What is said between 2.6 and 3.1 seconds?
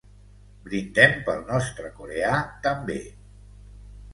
també!